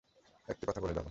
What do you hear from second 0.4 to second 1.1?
একটি কথা বলে যাব।